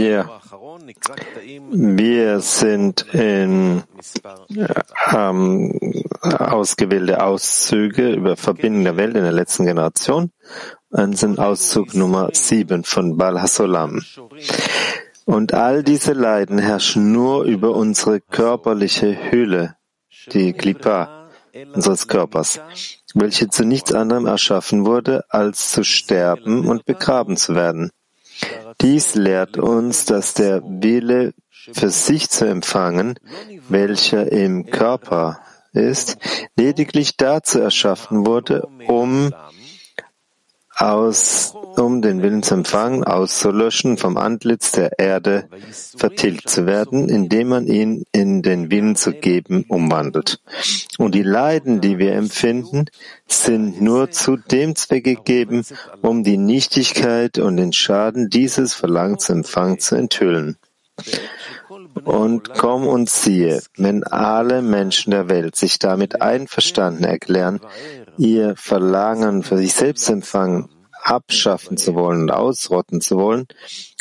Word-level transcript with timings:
Ja. 0.00 0.40
Wir 1.70 2.40
sind 2.40 3.06
in 3.14 3.84
ähm, 5.14 5.78
ausgewählte 6.20 7.22
Auszüge 7.22 8.10
über 8.10 8.36
Verbindung 8.36 8.82
der 8.82 8.96
Welt 8.96 9.16
in 9.16 9.22
der 9.22 9.30
letzten 9.30 9.66
Generation 9.66 10.32
und 10.90 11.16
sind 11.16 11.38
Auszug 11.38 11.94
Nummer 11.94 12.30
7 12.32 12.82
von 12.82 13.16
Bal 13.16 13.40
Hasolam. 13.40 14.02
Und 15.24 15.54
all 15.54 15.84
diese 15.84 16.14
Leiden 16.14 16.58
herrschen 16.58 17.12
nur 17.12 17.44
über 17.44 17.70
unsere 17.70 18.20
körperliche 18.20 19.30
Hülle, 19.30 19.76
die 20.32 20.54
Klippa 20.54 21.28
unseres 21.72 22.08
Körpers, 22.08 22.60
welche 23.14 23.48
zu 23.48 23.64
nichts 23.64 23.92
anderem 23.92 24.26
erschaffen 24.26 24.86
wurde, 24.86 25.24
als 25.28 25.70
zu 25.70 25.84
sterben 25.84 26.66
und 26.66 26.84
begraben 26.84 27.36
zu 27.36 27.54
werden. 27.54 27.90
Dies 28.80 29.14
lehrt 29.14 29.56
uns, 29.56 30.04
dass 30.04 30.34
der 30.34 30.62
Wille 30.62 31.34
für 31.72 31.90
sich 31.90 32.30
zu 32.30 32.46
empfangen, 32.46 33.18
welcher 33.68 34.30
im 34.30 34.66
Körper 34.66 35.40
ist, 35.72 36.18
lediglich 36.56 37.16
dazu 37.16 37.60
erschaffen 37.60 38.26
wurde, 38.26 38.68
um 38.86 39.32
aus, 40.78 41.54
um 41.76 42.02
den 42.02 42.22
Willen 42.22 42.42
zu 42.42 42.54
empfangen, 42.54 43.04
auszulöschen, 43.04 43.98
vom 43.98 44.16
Antlitz 44.16 44.72
der 44.72 44.98
Erde 44.98 45.48
vertilgt 45.96 46.48
zu 46.48 46.66
werden, 46.66 47.08
indem 47.08 47.48
man 47.48 47.66
ihn 47.66 48.04
in 48.12 48.42
den 48.42 48.70
Willen 48.70 48.94
zu 48.94 49.12
geben 49.12 49.64
umwandelt. 49.68 50.40
Und 50.96 51.14
die 51.14 51.22
Leiden, 51.22 51.80
die 51.80 51.98
wir 51.98 52.12
empfinden, 52.12 52.86
sind 53.26 53.80
nur 53.80 54.10
zu 54.10 54.36
dem 54.36 54.76
Zweck 54.76 55.04
gegeben, 55.04 55.64
um 56.00 56.22
die 56.22 56.38
Nichtigkeit 56.38 57.38
und 57.38 57.56
den 57.56 57.72
Schaden 57.72 58.30
dieses 58.30 58.74
Verlangen 58.74 59.18
zu 59.18 59.32
empfangen 59.32 59.80
zu 59.80 59.96
enthüllen. 59.96 60.56
Und 62.04 62.54
komm 62.54 62.86
und 62.86 63.10
siehe, 63.10 63.62
wenn 63.76 64.04
alle 64.04 64.62
Menschen 64.62 65.10
der 65.10 65.28
Welt 65.28 65.56
sich 65.56 65.78
damit 65.78 66.22
einverstanden 66.22 67.04
erklären, 67.04 67.60
ihr 68.16 68.54
Verlangen 68.56 69.42
für 69.42 69.58
sich 69.58 69.74
selbst 69.74 70.08
empfangen, 70.08 70.68
abschaffen 71.02 71.76
zu 71.76 71.94
wollen 71.94 72.22
und 72.22 72.30
ausrotten 72.30 73.00
zu 73.00 73.16
wollen, 73.16 73.46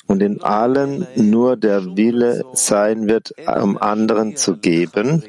und 0.08 0.24
in 0.24 0.42
allen 0.42 1.06
nur 1.16 1.58
der 1.58 1.98
Wille 1.98 2.46
sein 2.54 3.08
wird, 3.08 3.34
um 3.46 3.78
anderen 3.78 4.36
zu 4.38 4.58
geben, 4.58 5.24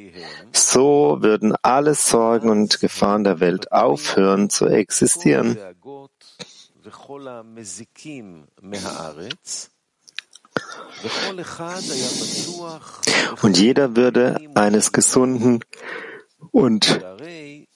so 0.52 1.18
würden 1.20 1.54
alle 1.62 1.94
Sorgen 1.94 2.48
und 2.48 2.80
Gefahren 2.80 3.24
der 3.24 3.40
Welt 3.40 3.72
aufhören 3.72 4.50
zu 4.50 4.66
existieren. 4.66 5.58
Und 13.42 13.58
jeder 13.58 13.96
würde 13.96 14.36
eines 14.54 14.92
gesunden 14.92 15.60
und 16.50 17.00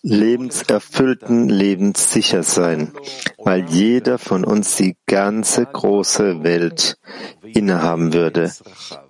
lebenserfüllten 0.02 1.48
Lebens 1.48 2.12
sicher 2.12 2.42
sein, 2.42 2.92
weil 3.38 3.64
jeder 3.68 4.18
von 4.18 4.44
uns 4.44 4.76
die 4.76 4.96
ganze 5.06 5.64
große 5.64 6.42
Welt 6.42 6.98
innehaben 7.42 8.12
würde, 8.12 8.52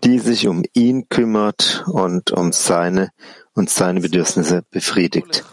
die 0.04 0.18
sich 0.18 0.46
um 0.46 0.62
ihn 0.74 1.08
kümmert 1.08 1.84
und 1.86 2.30
um 2.32 2.52
seine 2.52 3.10
und 3.54 3.70
seine 3.70 4.00
Bedürfnisse 4.00 4.62
befriedigt. 4.70 5.44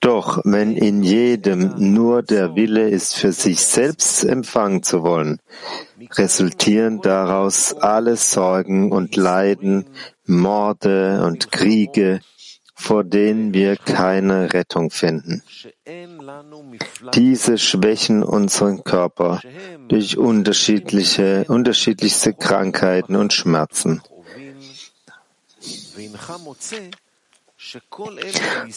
Doch 0.00 0.40
wenn 0.44 0.76
in 0.76 1.02
jedem 1.02 1.92
nur 1.94 2.22
der 2.22 2.54
Wille 2.54 2.88
ist, 2.88 3.16
für 3.16 3.32
sich 3.32 3.60
selbst 3.60 4.24
empfangen 4.24 4.82
zu 4.82 5.02
wollen, 5.02 5.40
resultieren 6.12 7.00
daraus 7.00 7.74
alle 7.74 8.16
Sorgen 8.16 8.92
und 8.92 9.16
Leiden, 9.16 9.86
Morde 10.26 11.24
und 11.24 11.50
Kriege, 11.50 12.20
vor 12.74 13.04
denen 13.04 13.54
wir 13.54 13.76
keine 13.76 14.52
Rettung 14.52 14.90
finden. 14.90 15.42
Diese 17.14 17.58
schwächen 17.58 18.22
unseren 18.22 18.84
Körper 18.84 19.40
durch 19.88 20.18
unterschiedliche, 20.18 21.44
unterschiedlichste 21.48 22.34
Krankheiten 22.34 23.16
und 23.16 23.32
Schmerzen. 23.32 24.02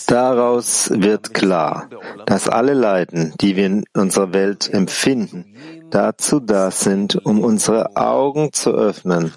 Daraus 0.08 0.90
wird 0.90 1.34
klar, 1.34 1.90
dass 2.26 2.48
alle 2.48 2.74
Leiden, 2.74 3.34
die 3.42 3.56
wir 3.56 3.66
in 3.66 3.86
unserer 3.94 4.34
Welt 4.34 4.70
empfinden, 4.72 5.56
dazu 5.90 6.40
da 6.40 6.72
sind, 6.72 7.26
um 7.26 7.42
unsere 7.42 7.96
Augen 7.96 8.54
zu 8.54 8.72
öffnen, 8.72 9.34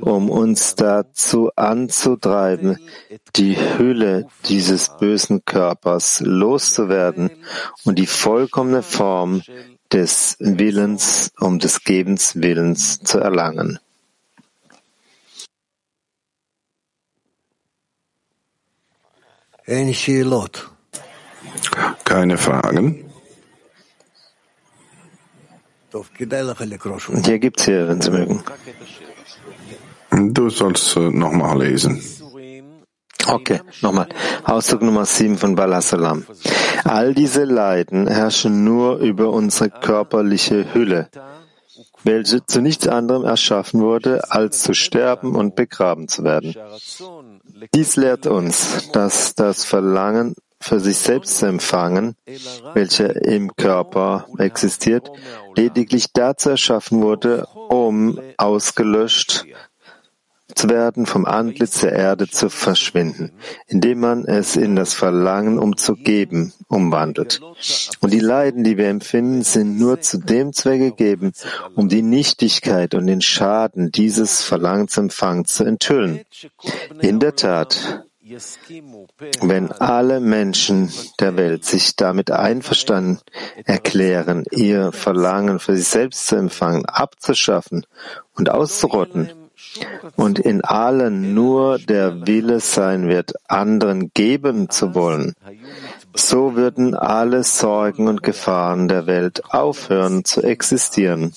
um 0.00 0.30
uns 0.30 0.74
dazu 0.74 1.50
anzutreiben, 1.56 2.78
die 3.36 3.56
Hülle 3.56 4.26
dieses 4.46 4.96
bösen 4.98 5.44
Körpers 5.44 6.20
loszuwerden 6.24 7.30
und 7.84 7.98
die 7.98 8.06
vollkommene 8.06 8.82
Form 8.82 9.42
des 9.92 10.36
Willens 10.38 11.32
um 11.38 11.58
des 11.58 11.82
Gebens 11.84 12.36
Willens 12.36 12.98
zu 13.00 13.18
erlangen. 13.18 13.78
Keine 22.04 22.38
Fragen? 22.38 23.04
Hier 27.24 27.38
gibt's 27.38 27.64
hier, 27.64 27.88
wenn 27.88 28.00
Sie 28.00 28.10
mögen. 28.10 28.42
Du 30.34 30.48
sollst 30.48 30.96
äh, 30.96 31.10
nochmal 31.10 31.58
lesen. 31.58 32.02
Okay, 33.26 33.60
nochmal. 33.82 34.08
Ausdruck 34.44 34.82
Nummer 34.82 35.04
7 35.04 35.36
von 35.36 35.54
Balasalam. 35.54 36.24
All 36.84 37.12
diese 37.12 37.44
Leiden 37.44 38.06
herrschen 38.06 38.64
nur 38.64 38.96
über 38.98 39.30
unsere 39.30 39.68
körperliche 39.68 40.72
Hülle, 40.72 41.10
welche 42.04 42.44
zu 42.44 42.60
nichts 42.60 42.88
anderem 42.88 43.24
erschaffen 43.24 43.80
wurde, 43.80 44.30
als 44.30 44.62
zu 44.62 44.74
sterben 44.74 45.34
und 45.34 45.56
begraben 45.56 46.08
zu 46.08 46.24
werden. 46.24 46.54
Dies 47.74 47.96
lehrt 47.96 48.26
uns, 48.26 48.90
dass 48.92 49.34
das 49.34 49.64
Verlangen 49.64 50.34
für 50.60 50.80
sich 50.80 50.98
selbst 50.98 51.38
zu 51.38 51.46
empfangen, 51.46 52.16
welcher 52.74 53.14
im 53.24 53.54
Körper 53.54 54.26
existiert, 54.38 55.10
lediglich 55.54 56.12
dazu 56.12 56.50
erschaffen 56.50 57.00
wurde, 57.00 57.46
um 57.68 58.18
ausgelöscht 58.36 59.46
zu 60.58 60.68
werden, 60.68 61.06
vom 61.06 61.24
Antlitz 61.24 61.80
der 61.80 61.92
Erde 61.92 62.28
zu 62.28 62.50
verschwinden, 62.50 63.30
indem 63.68 64.00
man 64.00 64.24
es 64.24 64.56
in 64.56 64.74
das 64.74 64.92
Verlangen 64.92 65.58
um 65.58 65.76
zu 65.76 65.94
geben 65.94 66.52
umwandelt. 66.66 67.40
Und 68.00 68.12
die 68.12 68.18
Leiden, 68.18 68.64
die 68.64 68.76
wir 68.76 68.88
empfinden, 68.88 69.42
sind 69.42 69.78
nur 69.78 70.00
zu 70.00 70.18
dem 70.18 70.52
Zweck 70.52 70.80
gegeben, 70.80 71.32
um 71.76 71.88
die 71.88 72.02
Nichtigkeit 72.02 72.94
und 72.94 73.06
den 73.06 73.20
Schaden 73.20 73.92
dieses 73.92 74.42
Verlangensempfangs 74.42 75.54
zu 75.54 75.64
enthüllen. 75.64 76.20
In 77.00 77.20
der 77.20 77.36
Tat, 77.36 78.04
wenn 79.40 79.70
alle 79.72 80.20
Menschen 80.20 80.92
der 81.20 81.36
Welt 81.36 81.64
sich 81.64 81.94
damit 81.94 82.32
einverstanden 82.32 83.20
erklären, 83.64 84.44
ihr 84.50 84.90
Verlangen 84.92 85.60
für 85.60 85.76
sich 85.76 85.88
selbst 85.88 86.26
zu 86.26 86.36
empfangen, 86.36 86.84
abzuschaffen 86.84 87.86
und 88.34 88.50
auszurotten, 88.50 89.30
und 90.16 90.38
in 90.38 90.62
allen 90.62 91.34
nur 91.34 91.78
der 91.78 92.26
Wille 92.26 92.60
sein 92.60 93.08
wird, 93.08 93.34
anderen 93.48 94.10
geben 94.12 94.70
zu 94.70 94.94
wollen, 94.94 95.34
so 96.14 96.56
würden 96.56 96.94
alle 96.94 97.44
Sorgen 97.44 98.08
und 98.08 98.22
Gefahren 98.22 98.88
der 98.88 99.06
Welt 99.06 99.44
aufhören 99.52 100.24
zu 100.24 100.42
existieren. 100.42 101.32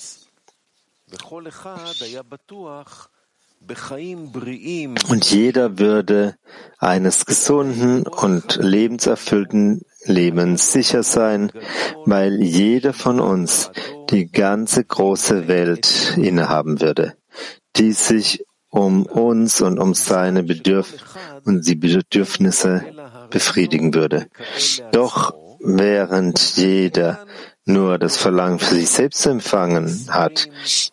Und 5.08 5.30
jeder 5.30 5.78
würde 5.78 6.36
eines 6.78 7.26
gesunden 7.26 8.06
und 8.06 8.56
lebenserfüllten 8.56 9.82
Lebens 10.04 10.72
sicher 10.72 11.04
sein, 11.04 11.52
weil 12.04 12.42
jeder 12.42 12.92
von 12.92 13.20
uns 13.20 13.70
die 14.10 14.26
ganze 14.26 14.84
große 14.84 15.46
Welt 15.46 16.16
innehaben 16.16 16.80
würde 16.80 17.14
die 17.76 17.92
sich 17.92 18.44
um 18.70 19.04
uns 19.04 19.60
und 19.60 19.78
um 19.78 19.94
seine 19.94 20.42
Bedürf 20.42 20.94
und 21.44 21.66
die 21.66 21.74
Bedürfnisse 21.74 22.84
befriedigen 23.30 23.94
würde. 23.94 24.26
Doch 24.92 25.34
während 25.60 26.56
jeder 26.56 27.24
nur 27.64 27.98
das 27.98 28.16
Verlangen 28.16 28.58
für 28.58 28.74
sich 28.74 28.88
selbst 28.88 29.24
empfangen 29.26 30.06
hat, 30.08 30.48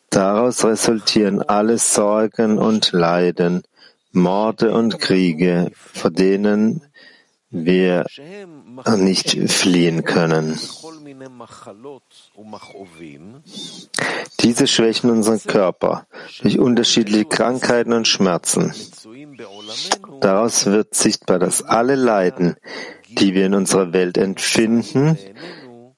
daraus 0.09 0.63
resultieren 0.65 1.41
alle 1.41 1.77
Sorgen 1.77 2.59
und 2.59 2.91
Leiden, 2.91 3.63
Morde 4.11 4.73
und 4.73 4.99
Kriege, 4.99 5.71
vor 5.75 6.11
denen 6.11 6.81
wir 7.51 8.05
nicht 8.97 9.51
fliehen 9.51 10.03
können. 10.03 10.57
Diese 14.41 14.67
schwächen 14.67 15.09
unseren 15.09 15.39
Körper 15.39 16.07
durch 16.41 16.59
unterschiedliche 16.59 17.25
Krankheiten 17.25 17.93
und 17.93 18.07
Schmerzen. 18.07 18.73
Daraus 20.21 20.65
wird 20.67 20.93
sichtbar, 20.93 21.39
dass 21.39 21.63
alle 21.63 21.95
Leiden, 21.95 22.55
die 23.09 23.33
wir 23.33 23.47
in 23.47 23.55
unserer 23.55 23.93
Welt 23.93 24.17
empfinden, 24.17 25.17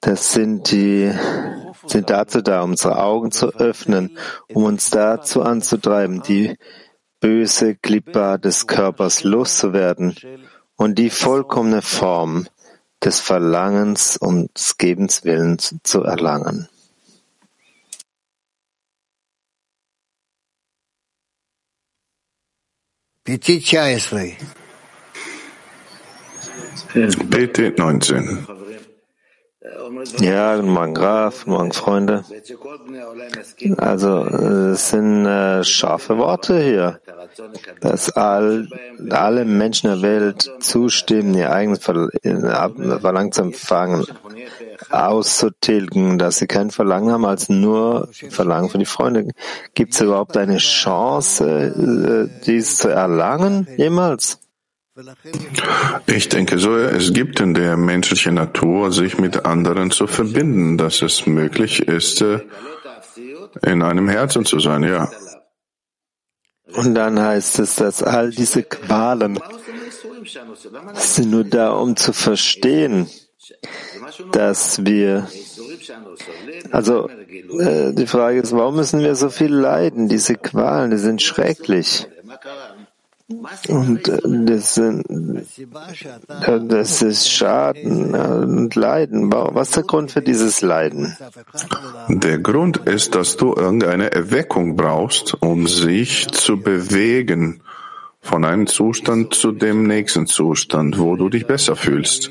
das 0.00 0.32
sind 0.32 0.72
die, 0.72 1.12
sind 1.86 2.10
dazu 2.10 2.40
da, 2.40 2.62
unsere 2.62 2.98
Augen 2.98 3.30
zu 3.30 3.54
öffnen, 3.54 4.16
um 4.52 4.64
uns 4.64 4.90
dazu 4.90 5.42
anzutreiben, 5.42 6.22
die 6.22 6.56
böse 7.20 7.76
Klippa 7.76 8.38
des 8.38 8.66
Körpers 8.66 9.22
loszuwerden 9.22 10.16
und 10.82 10.96
die 10.96 11.10
vollkommene 11.10 11.80
Form 11.80 12.48
des 13.04 13.20
Verlangens 13.20 14.16
und 14.16 14.50
des 14.56 14.78
Gebenswillens 14.78 15.76
zu 15.84 16.02
erlangen. 16.02 16.68
PT 23.24 23.62
19. 27.78 28.61
Ja, 30.18 30.60
Morgen 30.60 30.94
Graf, 30.94 31.46
Morgen 31.46 31.72
Freunde. 31.72 32.24
Also 33.76 34.24
es 34.24 34.90
sind 34.90 35.24
äh, 35.24 35.62
scharfe 35.62 36.18
Worte 36.18 36.60
hier, 36.60 37.00
dass 37.80 38.10
all, 38.10 38.68
alle 39.10 39.44
Menschen 39.44 39.88
der 39.88 40.02
Welt 40.02 40.50
zustimmen, 40.58 41.34
ihr 41.34 41.52
eigenes 41.52 41.78
Verlangen 41.78 43.30
zu 43.30 43.42
empfangen, 43.42 44.04
auszutilgen, 44.90 46.18
dass 46.18 46.38
sie 46.38 46.48
kein 46.48 46.70
Verlangen 46.70 47.12
haben 47.12 47.24
als 47.24 47.48
nur 47.48 48.08
Verlangen 48.30 48.68
für 48.68 48.78
die 48.78 48.84
Freunde. 48.84 49.28
Gibt 49.74 49.94
es 49.94 50.00
überhaupt 50.00 50.36
eine 50.36 50.56
Chance, 50.56 52.28
äh, 52.28 52.44
dies 52.44 52.78
zu 52.78 52.88
erlangen 52.88 53.68
jemals? 53.76 54.41
Ich 56.06 56.28
denke 56.28 56.58
so, 56.58 56.76
es 56.76 57.12
gibt 57.14 57.40
in 57.40 57.54
der 57.54 57.78
menschlichen 57.78 58.34
Natur, 58.34 58.92
sich 58.92 59.18
mit 59.18 59.46
anderen 59.46 59.90
zu 59.90 60.06
verbinden, 60.06 60.76
dass 60.76 61.00
es 61.00 61.26
möglich 61.26 61.88
ist, 61.88 62.20
äh, 62.20 62.40
in 63.62 63.82
einem 63.82 64.08
Herzen 64.08 64.44
zu 64.44 64.60
sein, 64.60 64.82
ja. 64.82 65.10
Und 66.74 66.94
dann 66.94 67.18
heißt 67.18 67.58
es, 67.60 67.76
dass 67.76 68.02
all 68.02 68.30
diese 68.30 68.62
Qualen 68.64 69.38
sind 70.94 71.30
nur 71.30 71.44
da, 71.44 71.70
um 71.70 71.96
zu 71.96 72.12
verstehen, 72.12 73.08
dass 74.32 74.84
wir, 74.84 75.28
also 76.70 77.08
äh, 77.08 77.92
die 77.92 78.06
Frage 78.06 78.40
ist, 78.40 78.52
warum 78.52 78.76
müssen 78.76 79.00
wir 79.00 79.14
so 79.14 79.30
viel 79.30 79.52
leiden? 79.52 80.08
Diese 80.08 80.34
Qualen, 80.36 80.90
die 80.90 80.98
sind 80.98 81.22
schrecklich. 81.22 82.08
Und 83.68 84.08
äh, 84.08 84.18
das, 84.46 84.78
äh, 84.78 85.02
das 86.68 87.02
ist 87.02 87.30
Schaden 87.30 88.14
und 88.14 88.74
Leiden. 88.74 89.32
Was 89.32 89.68
ist 89.68 89.76
der 89.76 89.82
Grund 89.84 90.10
für 90.10 90.22
dieses 90.22 90.60
Leiden? 90.60 91.16
Der 92.08 92.38
Grund 92.38 92.78
ist, 92.78 93.14
dass 93.14 93.36
du 93.36 93.54
irgendeine 93.54 94.12
Erweckung 94.12 94.76
brauchst, 94.76 95.40
um 95.42 95.66
sich 95.66 96.28
zu 96.28 96.60
bewegen 96.60 97.62
von 98.22 98.44
einem 98.44 98.68
Zustand 98.68 99.34
zu 99.34 99.50
dem 99.50 99.82
nächsten 99.82 100.26
Zustand, 100.26 100.98
wo 100.98 101.16
du 101.16 101.28
dich 101.28 101.46
besser 101.46 101.74
fühlst. 101.74 102.30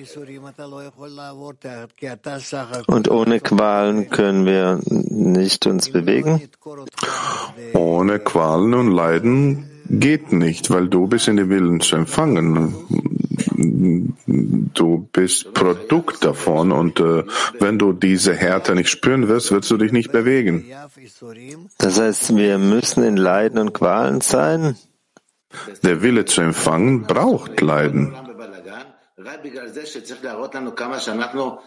Und 2.87 3.11
ohne 3.11 3.39
Qualen 3.41 4.09
können 4.09 4.45
wir 4.45 4.79
nicht 4.85 5.67
uns 5.67 5.89
bewegen? 5.89 6.49
Ohne 7.73 8.19
Qualen 8.19 8.73
und 8.73 8.91
Leiden 8.91 9.70
geht 9.99 10.31
nicht, 10.31 10.69
weil 10.69 10.87
du 10.87 11.07
bist 11.07 11.27
in 11.27 11.37
den 11.37 11.49
Willen 11.49 11.81
zu 11.81 11.95
empfangen. 11.95 12.73
Du 14.73 15.09
bist 15.11 15.53
Produkt 15.53 16.23
davon 16.23 16.71
und 16.71 16.99
äh, 16.99 17.23
wenn 17.59 17.77
du 17.77 17.93
diese 17.93 18.33
Härte 18.33 18.75
nicht 18.75 18.89
spüren 18.89 19.27
wirst, 19.27 19.51
wirst 19.51 19.69
du 19.71 19.77
dich 19.77 19.91
nicht 19.91 20.11
bewegen. 20.11 20.65
Das 21.77 21.99
heißt, 21.99 22.35
wir 22.35 22.57
müssen 22.57 23.03
in 23.03 23.17
Leiden 23.17 23.59
und 23.59 23.73
Qualen 23.73 24.21
sein? 24.21 24.75
Der 25.83 26.01
Wille 26.01 26.25
zu 26.25 26.41
empfangen 26.41 27.03
braucht 27.03 27.59
Leiden. 27.59 28.13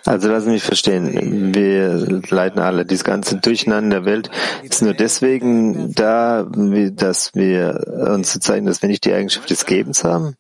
Also 0.05 0.29
lassen 0.29 0.45
Sie 0.47 0.51
mich 0.51 0.63
verstehen. 0.63 1.55
Wir 1.55 2.21
leiden 2.31 2.61
alle. 2.61 2.85
Dieses 2.85 3.05
ganze 3.05 3.37
Durcheinander 3.37 4.01
der 4.01 4.05
Welt 4.05 4.31
ist 4.63 4.83
nur 4.83 4.95
deswegen 4.95 5.93
da, 5.95 6.45
dass 6.45 7.35
wir 7.35 8.09
uns 8.13 8.33
zu 8.33 8.41
zeigen, 8.41 8.67
dass 8.67 8.83
wir 8.83 8.89
nicht 8.89 9.05
die 9.05 9.13
Eigenschaft 9.13 9.51
des 9.51 9.67
Gebens 9.67 10.05
haben? 10.05 10.37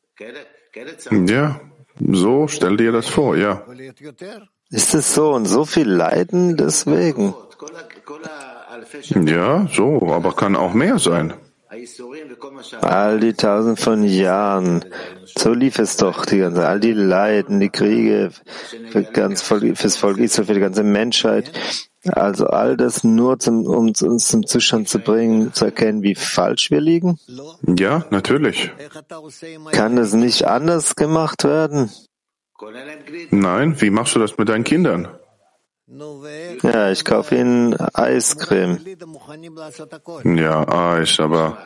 Ja, 1.29 1.61
so 2.01 2.49
stell 2.49 2.77
dir 2.77 2.93
das 2.93 3.07
vor, 3.09 3.37
ja. 3.37 3.65
Ist 4.71 4.95
es 4.95 5.15
so 5.15 5.33
und 5.33 5.47
so 5.47 5.65
viel 5.65 5.89
Leiden 5.89 6.57
deswegen? 6.57 7.35
Ja, 9.27 9.69
so, 9.73 10.13
aber 10.13 10.35
kann 10.35 10.57
auch 10.57 10.75
mehr 10.75 10.99
sein. 10.99 11.35
All 12.81 13.21
die 13.21 13.33
tausend 13.33 13.81
von 13.81 14.05
Jahren, 14.05 14.85
so 15.25 15.53
lief 15.53 15.79
es 15.79 15.97
doch, 15.97 16.25
die 16.27 16.39
ganze, 16.39 16.67
all 16.67 16.81
die 16.81 16.93
Leiden, 16.93 17.61
die 17.61 17.71
Kriege 17.71 18.31
für 18.91 19.03
ganz, 19.03 19.43
fürs 19.43 19.97
Volk 19.97 20.19
Israel, 20.19 20.47
für 20.47 20.55
die 20.55 20.61
ganze 20.61 20.83
Menschheit. 20.83 21.53
Also 22.07 22.49
all 22.49 22.77
das 22.77 23.03
nur 23.03 23.39
zum, 23.39 23.67
um 23.67 23.87
uns 23.89 24.29
zum 24.29 24.47
Zustand 24.47 24.89
zu 24.89 24.99
bringen, 24.99 25.53
zu 25.55 25.65
erkennen, 25.65 26.03
wie 26.03 26.15
falsch 26.15 26.71
wir 26.71 26.81
liegen? 26.81 27.19
Ja, 27.67 28.05
natürlich. 28.11 28.71
Kann 29.73 29.97
das 29.97 30.13
nicht 30.13 30.47
anders 30.47 30.97
gemacht 30.97 31.45
werden? 31.45 31.91
Nein, 33.31 33.81
wie 33.81 33.91
machst 33.91 34.15
du 34.15 34.21
das 34.21 34.37
mit 34.37 34.49
deinen 34.49 34.65
Kindern? 34.65 35.09
Ja, 35.87 36.91
ich 36.91 37.05
kaufe 37.05 37.37
Ihnen 37.37 37.77
Eiscreme. 37.93 38.79
Ja, 40.25 40.67
Eis, 40.69 41.21
aber 41.21 41.59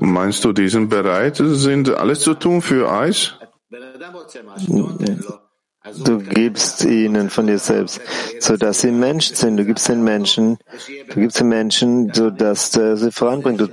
meinst 0.00 0.44
du, 0.44 0.52
die 0.52 0.68
sind 0.68 0.88
bereit, 0.88 1.36
sind 1.36 1.90
alles 1.90 2.20
zu 2.20 2.34
tun 2.34 2.62
für 2.62 2.90
Eis? 2.90 3.34
Du 6.04 6.18
gibst 6.18 6.84
ihnen 6.84 7.30
von 7.30 7.46
dir 7.46 7.58
selbst, 7.58 8.00
so 8.40 8.56
dass 8.56 8.80
sie 8.80 8.90
Menschen 8.90 9.36
sind. 9.36 9.56
Du 9.56 9.64
gibst 9.64 9.88
den 9.88 10.02
Menschen, 10.02 10.58
du 11.08 11.20
gibst 11.20 11.38
den 11.38 11.48
Menschen, 11.48 12.12
so 12.12 12.30
dass 12.30 12.72
der 12.72 12.96
sie 12.96 13.12
voranbringt. 13.12 13.60
Du, 13.60 13.68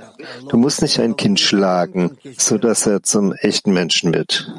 du 0.48 0.56
musst 0.56 0.80
nicht 0.82 1.00
ein 1.00 1.16
Kind 1.16 1.40
schlagen, 1.40 2.16
so 2.38 2.56
dass 2.58 2.86
er 2.86 3.02
zum 3.02 3.32
echten 3.32 3.72
Menschen 3.72 4.14
wird. 4.14 4.52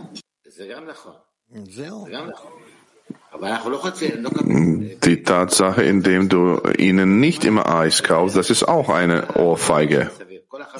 Die 5.03 5.23
Tatsache, 5.23 5.83
indem 5.83 6.29
du 6.29 6.59
ihnen 6.77 7.19
nicht 7.19 7.45
immer 7.45 7.67
Eis 7.73 8.03
kaufst, 8.03 8.37
das 8.37 8.49
ist 8.49 8.67
auch 8.67 8.89
eine 8.89 9.35
Ohrfeige. 9.35 10.11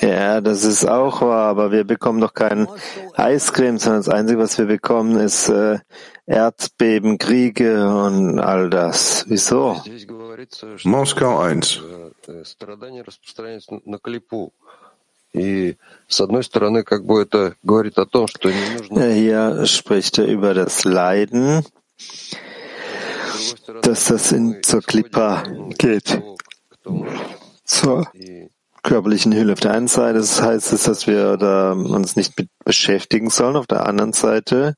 Ja, 0.01 0.41
das 0.41 0.63
ist 0.63 0.87
auch 0.87 1.21
wahr, 1.21 1.49
aber 1.49 1.71
wir 1.71 1.83
bekommen 1.83 2.21
doch 2.21 2.33
keinen 2.33 2.67
Eiscreme, 3.15 3.77
sondern 3.77 4.03
das 4.03 4.09
Einzige, 4.09 4.39
was 4.39 4.57
wir 4.57 4.65
bekommen, 4.65 5.17
ist 5.17 5.49
äh, 5.49 5.79
Erdbeben, 6.25 7.17
Kriege 7.17 7.87
und 7.87 8.39
all 8.39 8.69
das. 8.69 9.25
Wieso? 9.27 9.81
Moskau 10.83 11.39
1. 11.39 11.81
Hier 18.89 19.65
spricht 19.65 20.17
er 20.17 20.27
über 20.27 20.53
das 20.53 20.83
Leiden, 20.85 21.65
dass 23.81 24.05
das 24.05 24.31
in, 24.31 24.61
zur 24.63 24.81
Klippa 24.81 25.43
geht, 25.77 26.21
zur 27.63 28.07
körperlichen 28.83 29.33
Hülle. 29.33 29.53
Auf 29.53 29.59
der 29.59 29.71
einen 29.71 29.87
Seite 29.87 30.19
heißt 30.19 30.73
es, 30.73 30.83
dass 30.83 31.07
wir 31.07 31.37
da 31.37 31.71
uns 31.73 32.15
nicht 32.15 32.37
mit 32.37 32.49
beschäftigen 32.63 33.29
sollen. 33.29 33.55
Auf 33.55 33.67
der 33.67 33.85
anderen 33.85 34.13
Seite 34.13 34.75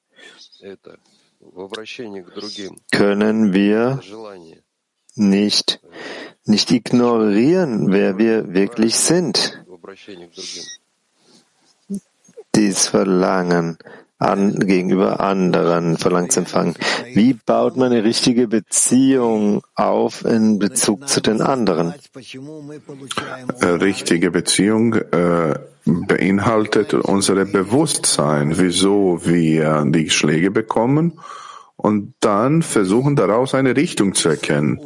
können 2.92 3.54
wir 3.54 4.00
nicht, 5.16 5.82
nicht 6.46 6.72
ignorieren, 6.72 7.92
wer 7.92 8.18
wir 8.18 8.54
wirklich 8.54 8.96
sind. 8.96 9.64
Dies 12.56 12.88
Verlangen 12.88 13.78
an, 14.20 14.60
gegenüber 14.60 15.20
anderen 15.20 15.98
verlangt 15.98 16.32
zu 16.32 16.40
empfangen. 16.42 16.76
Wie 17.14 17.34
baut 17.34 17.78
man 17.78 17.92
eine 17.92 18.04
richtige 18.04 18.48
Beziehung 18.48 19.62
auf 19.76 20.26
in 20.26 20.60
Bezug 20.60 21.08
zu 21.08 21.22
den 21.22 21.42
anderen? 21.42 21.94
Richtige 23.62 24.32
Beziehung 24.32 24.94
äh, 24.96 25.60
beinhaltet 25.86 26.94
unsere 26.94 27.46
Bewusstsein, 27.46 28.58
wieso 28.58 29.26
wir 29.26 29.86
die 29.88 30.10
Schläge 30.10 30.52
bekommen 30.52 31.20
und 31.76 32.16
dann 32.20 32.64
versuchen 32.64 33.16
daraus 33.16 33.54
eine 33.54 33.76
Richtung 33.76 34.16
zu 34.16 34.30
erkennen. 34.30 34.80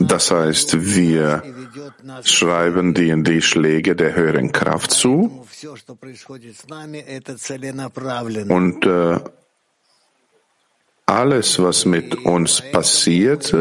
Das 0.00 0.30
heißt, 0.30 0.94
wir 0.94 1.42
schreiben 2.24 2.94
die 2.94 3.22
die 3.22 3.42
Schläge 3.42 3.94
der 3.96 4.14
höheren 4.14 4.50
Kraft 4.52 4.90
zu. 4.92 5.46
Und 8.48 8.86
äh, 8.86 9.20
alles, 11.06 11.58
was 11.62 11.84
mit 11.84 12.14
uns 12.24 12.62
passiert 12.72 13.54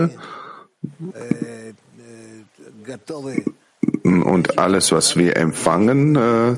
und 4.04 4.58
alles, 4.58 4.92
was 4.92 5.18
wir 5.18 5.36
empfangen, 5.36 6.16
äh, 6.16 6.56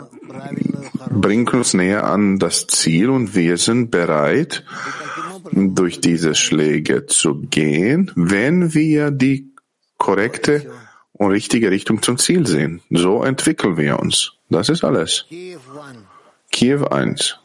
bringt 1.10 1.54
uns 1.54 1.74
näher 1.74 2.04
an 2.04 2.40
das 2.40 2.68
Ziel 2.68 3.10
und 3.10 3.36
wir 3.36 3.58
sind 3.58 3.90
bereit, 3.90 4.64
durch 5.52 6.00
diese 6.00 6.36
Schläge 6.36 7.06
zu 7.06 7.36
gehen, 7.36 8.12
wenn 8.16 8.74
wir 8.74 9.12
die 9.12 9.52
korrekte 9.98 10.72
und 11.14 11.32
richtige 11.32 11.72
Richtung 11.72 12.02
zum 12.02 12.18
Ziel 12.18 12.46
sehen. 12.46 12.82
So 12.90 13.24
entwickeln 13.24 13.78
wir 13.78 14.00
uns. 14.00 14.34
Das 14.50 14.70
ist 14.70 14.84
alles. 14.84 15.26
Kiew 16.52 16.86
1. 16.86 17.40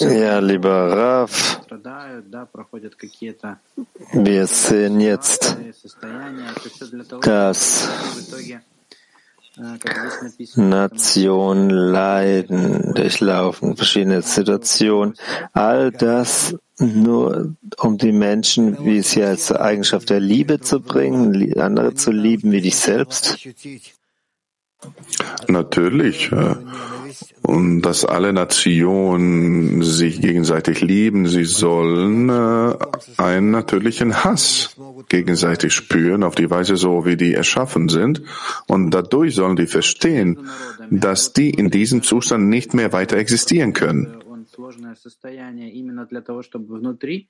Ja, 0.00 0.38
lieber 0.40 0.90
Raf, 0.90 1.60
wir 4.12 4.46
sehen 4.46 5.00
jetzt, 5.00 5.56
dass 7.22 7.88
Nationen 10.56 11.70
leiden, 11.70 12.94
durchlaufen 12.94 13.76
verschiedene 13.76 14.22
Situationen. 14.22 15.14
All 15.52 15.90
das 15.90 16.56
nur 16.78 17.54
um 17.78 17.98
die 17.98 18.12
Menschen, 18.12 18.84
wie 18.84 18.98
es 18.98 19.10
hier 19.10 19.28
als 19.28 19.50
Eigenschaft 19.52 20.10
der 20.10 20.20
Liebe 20.20 20.60
zu 20.60 20.80
bringen, 20.80 21.58
andere 21.58 21.94
zu 21.94 22.12
lieben 22.12 22.52
wie 22.52 22.60
dich 22.60 22.76
selbst. 22.76 23.38
Natürlich. 25.48 26.30
Und 27.42 27.82
dass 27.82 28.04
alle 28.04 28.32
Nationen 28.32 29.82
sich 29.82 30.20
gegenseitig 30.20 30.80
lieben, 30.80 31.26
sie 31.26 31.44
sollen 31.44 32.28
äh, 32.28 32.74
einen 33.16 33.50
natürlichen 33.50 34.24
Hass 34.24 34.76
gegenseitig 35.08 35.72
spüren, 35.72 36.22
auf 36.22 36.34
die 36.34 36.50
Weise 36.50 36.76
so, 36.76 37.04
wie 37.04 37.16
die 37.16 37.34
erschaffen 37.34 37.88
sind. 37.88 38.22
Und 38.66 38.90
dadurch 38.90 39.34
sollen 39.34 39.56
die 39.56 39.66
verstehen, 39.66 40.48
dass 40.90 41.32
die 41.32 41.50
in 41.50 41.70
diesem 41.70 42.02
Zustand 42.02 42.48
nicht 42.48 42.74
mehr 42.74 42.92
weiter 42.92 43.16
existieren 43.16 43.72
können. 43.72 44.22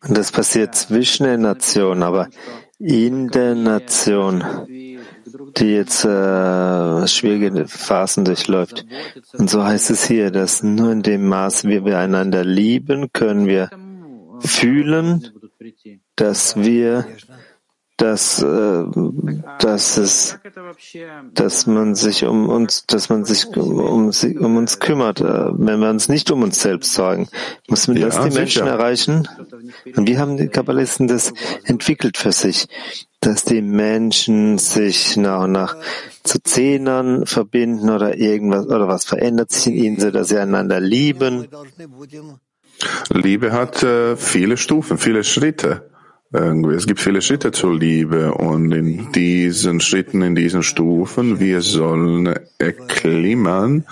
Das 0.08 0.32
passiert 0.32 0.75
zwischen 0.75 1.25
den 1.25 1.40
Nationen, 1.42 2.02
aber 2.02 2.28
in 2.78 3.28
der 3.28 3.54
Nation, 3.54 4.44
die 5.56 5.73
jetzt 5.73 6.04
äh, 6.04 7.06
schwierige 7.06 7.66
Phasen 7.66 8.25
durchläuft. 8.25 8.87
Und 9.35 9.50
so 9.50 9.64
heißt 9.64 9.90
es 9.90 10.04
hier, 10.04 10.30
dass 10.30 10.62
nur 10.62 10.92
in 10.92 11.02
dem 11.02 11.26
Maß, 11.26 11.64
wie 11.64 11.85
wir 11.85 11.99
einander 11.99 12.44
lieben, 12.44 13.12
können 13.12 13.47
wir 13.47 13.70
fühlen, 14.40 15.28
dass 16.16 16.56
wir 16.56 17.06
dass, 17.99 18.40
äh, 18.40 18.85
dass 19.58 19.97
es, 19.97 20.38
dass 21.35 21.66
man 21.66 21.97
sich 21.97 22.25
um 22.25 22.49
uns, 22.49 22.87
dass 22.87 23.08
man 23.08 23.25
sich 23.25 23.49
um, 23.56 23.80
um, 23.80 24.56
uns 24.56 24.78
kümmert, 24.78 25.20
äh, 25.20 25.25
wenn 25.25 25.80
wir 25.80 25.90
uns 25.90 26.08
nicht 26.08 26.30
um 26.30 26.42
uns 26.42 26.61
selbst 26.61 26.94
sorgen. 26.94 27.28
Müssen 27.68 27.97
wir 27.97 28.06
das 28.06 28.14
ja, 28.14 28.25
die 28.25 28.30
sicher. 28.30 28.40
Menschen 28.40 28.66
erreichen? 28.68 29.28
Und 29.97 30.08
wie 30.08 30.16
haben 30.16 30.37
die 30.37 30.47
Kabbalisten 30.47 31.08
das 31.08 31.35
entwickelt 31.64 32.16
für 32.16 32.30
sich? 32.30 32.68
Dass 33.20 33.44
die 33.44 33.62
Menschen 33.62 34.58
sich 34.58 35.16
nach 35.16 35.44
und 35.44 35.52
nach 35.52 35.76
zu 36.22 36.38
Zehnern 36.42 37.26
verbinden 37.26 37.90
oder 37.90 38.16
irgendwas, 38.16 38.66
oder 38.66 38.87
was 38.87 39.04
verändert 39.04 39.50
sich 39.50 39.66
in 39.66 39.75
ihnen, 39.75 40.00
so 40.00 40.10
dass 40.10 40.28
sie 40.28 40.38
einander 40.38 40.80
lieben? 40.80 41.48
Liebe 43.10 43.52
hat 43.52 43.82
äh, 43.82 44.16
viele 44.16 44.56
Stufen, 44.56 44.98
viele 44.98 45.25
Schritte. 45.25 45.90
Es 46.30 46.87
gibt 46.87 47.00
viele 47.00 47.22
Schritte 47.22 47.52
zur 47.52 47.75
Liebe 47.75 48.34
und 48.34 48.70
in 48.72 49.12
diesen 49.12 49.80
Schritten, 49.80 50.20
in 50.20 50.34
diesen 50.34 50.62
Stufen, 50.62 51.40
wir 51.40 51.62
sollen 51.62 52.38
erklimmern 52.58 53.87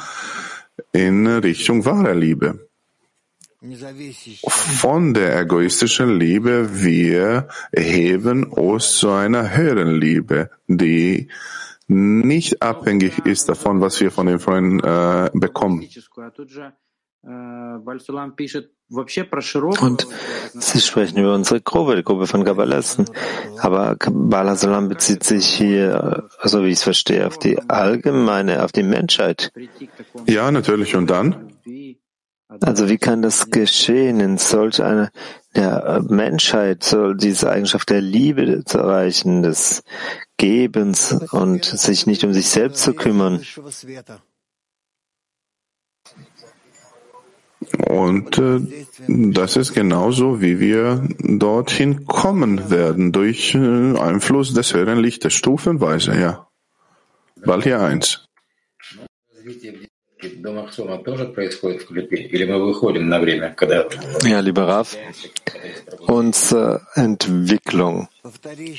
in 0.92 1.26
Richtung 1.26 1.87
wahrer 1.87 2.14
Liebe. 2.14 2.68
Von 4.49 5.15
der 5.15 5.41
egoistischen 5.41 6.19
Liebe 6.19 6.83
wir 6.83 7.49
erheben 7.73 8.45
uns 8.45 8.99
zu 8.99 9.11
einer 9.11 9.57
höheren 9.57 9.95
Liebe, 9.95 10.51
die 10.69 11.29
nicht 11.89 12.63
abhängig 12.63 13.19
ist 13.27 13.49
davon, 13.49 13.81
was 13.81 14.01
wir 14.01 14.11
von 14.11 14.27
den 14.27 14.41
Freunden 14.41 14.81
äh, 14.81 15.31
bekommen. 15.33 15.87
Und 19.81 20.07
Sie 20.55 20.81
sprechen 20.81 21.19
über 21.19 21.35
unsere 21.35 21.61
Gruppe, 21.61 21.97
die 21.97 22.05
Gruppe 22.05 22.27
von 22.27 22.45
Kabbalisten. 22.45 23.07
Aber 23.59 23.97
Bala 24.11 24.55
Salam 24.55 24.89
bezieht 24.89 25.25
sich 25.25 25.47
hier, 25.47 26.29
also 26.39 26.63
wie 26.63 26.69
ich 26.69 26.75
es 26.75 26.83
verstehe, 26.85 27.27
auf 27.27 27.39
die 27.39 27.59
allgemeine, 27.69 28.63
auf 28.65 28.71
die 28.71 28.85
Menschheit. 28.85 29.53
Ja, 30.27 30.53
natürlich. 30.53 30.95
Und 30.95 31.11
dann? 31.11 31.53
Also 32.49 32.88
wie 32.88 32.99
kann 32.99 33.23
das 33.23 33.50
geschehen 33.50 34.21
in 34.21 34.38
solch 34.38 34.81
einer 34.83 35.11
der 35.57 36.03
Menschheit 36.09 36.85
soll 36.85 37.17
diese 37.17 37.50
Eigenschaft 37.50 37.91
der 37.91 38.00
Liebe 38.00 38.62
zu 38.65 38.79
erreichen, 38.79 39.43
des 39.43 39.83
Gebens 40.37 41.12
und 41.33 41.65
sich 41.65 42.07
nicht 42.07 42.23
um 42.25 42.33
sich 42.33 42.49
selbst 42.49 42.83
zu 42.83 42.95
kümmern? 42.95 43.43
Und 47.88 48.38
äh, 48.38 48.87
das 49.09 49.57
ist 49.57 49.75
genauso, 49.75 50.41
wie 50.41 50.61
wir 50.61 51.09
dorthin 51.19 52.07
kommen 52.07 52.71
werden, 52.71 53.12
durch 53.12 53.55
äh, 53.55 53.99
Einfluss 53.99 54.55
des 54.55 54.73
höheren 54.73 54.99
Lichtes, 54.99 55.35
stufenweise, 55.35 56.15
ja. 56.15 56.49
Ball 57.45 57.62
hier 57.62 57.81
eins. 57.81 58.26
Ja, 64.25 64.41
lieber 64.41 64.67
Raf, 64.67 64.97
unsere 66.07 66.87
Entwicklung 66.95 68.09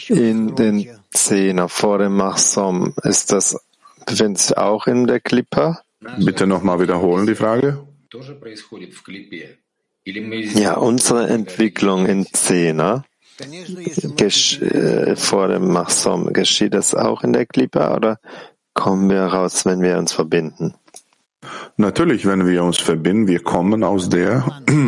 in 0.08 0.56
den 0.56 0.90
Zehner 1.12 1.70
vor 1.70 2.00
dem 2.00 2.16
Machsom, 2.16 2.96
ist 3.04 3.32
das, 3.32 3.60
befindet 4.06 4.40
sich 4.40 4.58
auch 4.58 4.88
in 4.88 5.06
der 5.06 5.20
Klippa? 5.20 5.82
Bitte 6.18 6.48
nochmal 6.48 6.80
wiederholen 6.80 7.28
die 7.28 7.36
Frage. 7.36 7.86
Ja, 10.56 10.76
unsere 10.78 11.28
Entwicklung 11.28 12.06
in 12.08 12.26
Zehner 12.26 13.04
äh, 13.40 15.16
vor 15.16 15.48
dem 15.50 15.68
Machsom, 15.72 16.34
geschieht 16.34 16.74
das 16.74 16.96
auch 16.96 17.24
in 17.24 17.34
der 17.34 17.46
Klippa 17.46 17.96
oder 17.96 18.20
kommen 18.74 19.10
wir 19.10 19.22
raus, 19.22 19.66
wenn 19.66 19.82
wir 19.82 19.98
uns 19.98 20.14
verbinden? 20.14 20.74
Natürlich, 21.80 22.26
wenn 22.26 22.48
wir 22.48 22.64
uns 22.64 22.80
verbinden, 22.80 23.28
wir 23.28 23.44
kommen 23.44 23.84
aus 23.84 24.10
der 24.10 24.44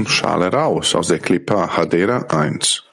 Schale 0.07 0.51
raus, 0.51 0.95
aus 0.95 1.09
der 1.09 1.19
Klippa 1.19 1.77
Hadera 1.77 2.25
1. 2.29 2.83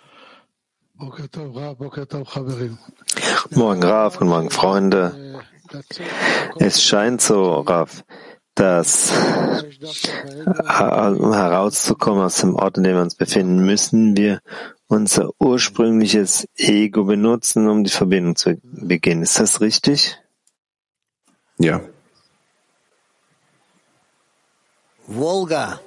Morgen, 3.50 3.82
Raf, 3.82 4.20
und 4.20 4.28
morgen, 4.28 4.50
Freunde. 4.50 5.40
Es 6.58 6.82
scheint 6.82 7.22
so, 7.22 7.60
Raf, 7.60 8.04
dass 8.54 9.12
herauszukommen 10.66 12.22
aus 12.22 12.36
dem 12.36 12.54
Ort, 12.54 12.76
in 12.76 12.84
dem 12.84 12.96
wir 12.96 13.02
uns 13.02 13.14
befinden, 13.14 13.64
müssen 13.64 14.14
wir 14.14 14.40
unser 14.88 15.30
ursprüngliches 15.38 16.46
Ego 16.54 17.04
benutzen, 17.04 17.66
um 17.66 17.82
die 17.82 17.90
Verbindung 17.90 18.36
zu 18.36 18.58
beginnen. 18.62 19.22
Ist 19.22 19.40
das 19.40 19.62
richtig? 19.62 20.18
Ja. 21.58 21.80
Volga. 25.06 25.80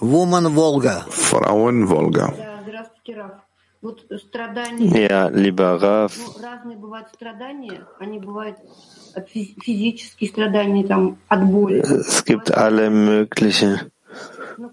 Woman 0.00 0.54
Volga. 0.54 1.06
Frauen 1.10 1.88
Volga. 1.88 2.32
Ja, 4.78 5.28
lieber 5.28 5.82
Rav, 5.82 6.18
es 12.00 12.24
gibt 12.24 12.54
alle 12.54 12.90
möglichen 12.90 13.80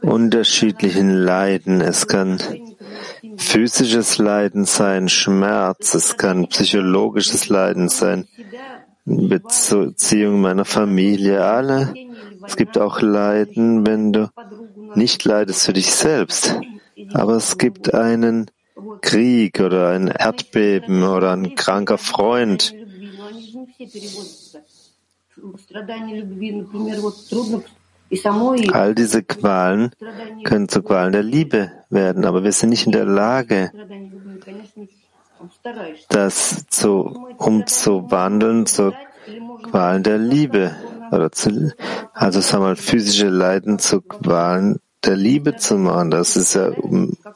unterschiedlichen 0.01 1.11
Leiden. 1.11 1.81
Es 1.81 2.07
kann 2.07 2.39
physisches 3.37 4.17
Leiden 4.17 4.65
sein, 4.65 5.09
Schmerz, 5.09 5.93
es 5.93 6.17
kann 6.17 6.47
psychologisches 6.47 7.49
Leiden 7.49 7.89
sein, 7.89 8.27
Beziehung 9.05 10.41
meiner 10.41 10.65
Familie, 10.65 11.43
alle. 11.45 11.93
Es 12.47 12.55
gibt 12.55 12.77
auch 12.77 13.01
Leiden, 13.01 13.85
wenn 13.85 14.13
du 14.13 14.29
nicht 14.95 15.23
leidest 15.25 15.65
für 15.65 15.73
dich 15.73 15.93
selbst. 15.93 16.55
Aber 17.13 17.33
es 17.35 17.57
gibt 17.57 17.93
einen 17.93 18.49
Krieg 19.01 19.59
oder 19.59 19.89
ein 19.89 20.07
Erdbeben 20.07 21.03
oder 21.03 21.31
ein 21.33 21.55
kranker 21.55 21.97
Freund. 21.97 22.73
All 28.71 28.95
diese 28.95 29.23
Qualen 29.23 29.91
können 30.43 30.69
zu 30.69 30.83
Qualen 30.83 31.11
der 31.11 31.23
Liebe 31.23 31.71
werden, 31.89 32.25
aber 32.25 32.43
wir 32.43 32.51
sind 32.51 32.69
nicht 32.69 32.85
in 32.85 32.91
der 32.91 33.05
Lage, 33.05 33.71
das 36.09 36.65
zu, 36.67 37.27
umzuwandeln 37.37 38.65
zu 38.65 38.93
Qualen 39.63 40.03
der 40.03 40.17
Liebe. 40.17 40.75
Also 42.13 42.39
sagen 42.41 42.63
wir 42.63 42.67
mal, 42.67 42.75
physische 42.75 43.27
Leiden 43.27 43.79
zu 43.79 44.01
Qualen 44.01 44.79
der 45.05 45.15
Liebe 45.15 45.55
zu 45.55 45.77
machen. 45.77 46.11
Das 46.11 46.35
ist 46.35 46.55
ja 46.55 46.71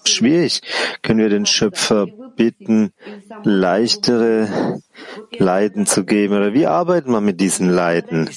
schwierig. 0.06 0.62
Können 1.02 1.20
wir 1.20 1.30
den 1.30 1.46
Schöpfer 1.46 2.08
bitten, 2.40 2.94
leichtere 3.44 4.80
Leiden 5.38 5.86
zu 5.86 6.06
geben? 6.06 6.38
Oder 6.38 6.54
wie 6.54 6.66
arbeitet 6.66 7.10
man 7.10 7.26
mit 7.26 7.42
diesen 7.42 7.70
Leiden? 7.70 8.30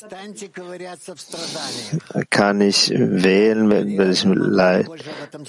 Kann 2.31 2.61
ich 2.61 2.91
wählen, 2.91 3.69
mit 3.69 3.97
welchem 3.97 4.33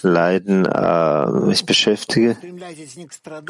Leiden 0.03 0.65
äh, 0.65 1.31
mich 1.47 1.65
beschäftige? 1.65 2.37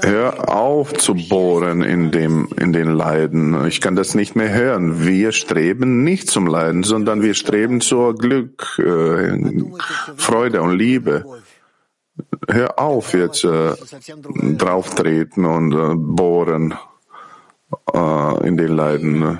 Hör 0.02 0.56
auf 0.56 0.94
zu 0.94 1.16
bohren 1.16 1.82
in, 1.82 2.12
dem, 2.12 2.48
in 2.58 2.72
den 2.72 2.94
Leiden. 2.94 3.68
Ich 3.68 3.82
kann 3.82 3.96
das 3.96 4.16
nicht 4.16 4.36
mehr 4.36 4.54
hören. 4.54 5.06
Wir 5.06 5.34
streben 5.34 6.04
nicht 6.04 6.30
zum 6.30 6.48
Leiden, 6.48 6.84
sondern 6.84 7.22
wir 7.22 7.34
streben 7.34 7.82
zur 7.82 8.16
Glück, 8.16 8.80
äh, 8.80 9.38
Freude 10.16 10.62
und 10.62 10.78
Liebe. 10.78 11.26
Hör 12.50 12.80
auf 12.80 13.14
jetzt 13.14 13.44
äh, 13.44 13.74
drauftreten 14.58 15.46
und 15.46 15.72
äh, 15.74 15.96
bohren 15.96 16.74
äh, 17.94 18.48
in 18.48 18.58
den 18.58 18.76
Leiden. 18.76 19.40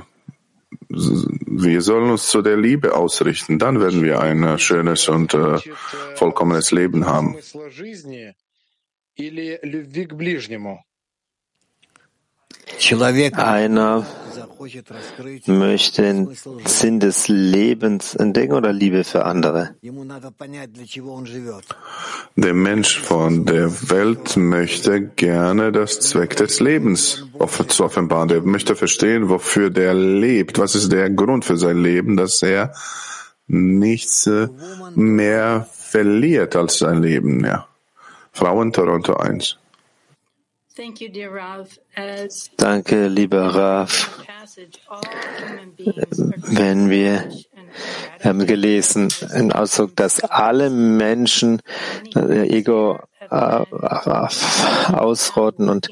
Wir 0.90 1.82
sollen 1.82 2.12
uns 2.12 2.28
zu 2.28 2.42
der 2.42 2.58
Liebe 2.58 2.96
ausrichten, 2.96 3.60
dann 3.60 3.80
werden 3.80 4.04
wir 4.04 4.20
ein 4.20 4.44
äh, 4.44 4.60
schönes 4.60 5.08
und 5.10 5.34
äh, 5.34 5.58
vollkommenes 6.16 6.72
Leben 6.72 7.06
haben. 7.06 7.36
Einer 13.34 14.06
möchte 15.48 16.02
den 16.02 16.38
Sinn 16.66 17.00
des 17.00 17.28
Lebens 17.28 18.16
entdecken 18.16 18.54
oder 18.54 18.72
Liebe 18.72 19.04
für 19.04 19.26
andere? 19.26 19.76
Der 22.36 22.54
Mensch 22.54 23.00
von 23.00 23.46
der 23.46 23.90
Welt 23.90 24.38
möchte 24.38 25.02
gerne 25.02 25.72
das 25.72 26.00
Zweck 26.00 26.36
des 26.36 26.60
Lebens 26.60 27.26
zu 27.68 27.84
offenbaren. 27.84 28.30
Er 28.30 28.42
möchte 28.42 28.76
verstehen, 28.76 29.30
wofür 29.30 29.70
der 29.70 29.94
lebt. 29.94 30.60
Was 30.60 30.76
ist 30.76 30.92
der 30.92 31.10
Grund 31.10 31.46
für 31.46 31.58
sein 31.58 31.78
Leben, 31.78 32.18
dass 32.18 32.42
er 32.42 32.74
nichts 33.48 34.28
äh, 34.28 34.48
mehr 34.96 35.68
verliert 35.72 36.56
als 36.56 36.80
sein 36.80 37.02
Leben. 37.02 37.44
Ja. 37.46 37.68
Frauen 38.32 38.74
Toronto 38.74 39.14
1. 39.14 39.58
Danke, 42.58 43.08
lieber 43.08 43.56
Rav. 43.56 44.24
Wenn 46.38 46.90
wir 46.90 47.30
haben 48.24 48.46
gelesen, 48.46 49.10
einen 49.32 49.52
Ausdruck, 49.52 49.96
dass 49.96 50.24
alle 50.24 50.70
Menschen 50.70 51.62
ihr 52.16 52.52
Ego 52.52 53.00
äh, 53.30 53.66
ausrotten 54.94 55.70
und 55.70 55.90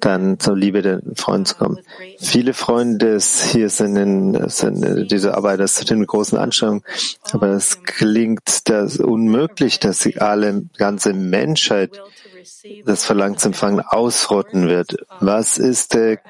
dann 0.00 0.38
zur 0.38 0.56
Liebe 0.56 0.82
der 0.82 1.00
Freunde 1.14 1.50
zu 1.50 1.56
kommen. 1.56 1.78
Viele 2.18 2.54
Freunde 2.54 3.18
hier 3.52 3.70
sind, 3.70 3.96
in, 3.96 4.48
sind 4.48 5.10
diese 5.10 5.36
Arbeiter 5.36 5.66
zu 5.66 5.84
den 5.84 6.06
großen 6.06 6.38
Anstrengungen, 6.38 6.82
aber 7.32 7.48
es 7.48 7.82
klingt 7.84 8.68
das 8.68 8.98
unmöglich, 8.98 9.80
dass 9.80 10.00
sie 10.00 10.18
alle 10.18 10.64
ganze 10.76 11.12
Menschheit 11.12 12.00
das 12.84 13.04
Verlangen 13.04 13.38
zu 13.38 13.48
empfangen 13.48 13.80
ausrotten 13.80 14.68
wird. 14.68 14.96
Was 15.20 15.58
ist 15.58 15.94
der 15.94 16.20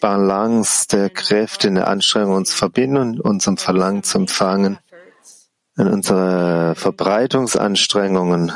Balance 0.00 0.88
der 0.88 1.10
Kräfte 1.10 1.68
in 1.68 1.76
der 1.76 1.88
Anstrengung, 1.88 2.34
uns 2.36 2.52
verbinden 2.52 2.96
und 2.96 3.20
unserem 3.20 3.56
Verlangen 3.56 4.02
zu 4.02 4.18
empfangen 4.18 4.78
in 5.76 5.88
unsere 5.88 6.74
Verbreitungsanstrengungen? 6.74 8.52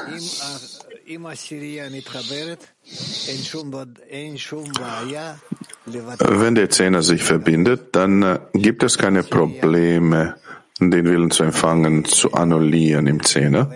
Wenn 5.87 6.55
der 6.55 6.71
Zehner 6.71 7.03
sich 7.03 7.23
verbindet, 7.23 7.97
dann 7.97 8.23
äh, 8.23 8.39
gibt 8.55 8.83
es 8.85 8.97
keine 8.97 9.23
Probleme, 9.25 10.37
den 10.81 11.05
Willen 11.05 11.31
zu 11.31 11.43
empfangen, 11.43 12.05
zu 12.05 12.33
annullieren 12.33 13.07
im 13.07 13.23
Zehner. 13.23 13.71